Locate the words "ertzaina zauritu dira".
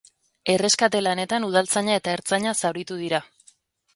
2.19-3.23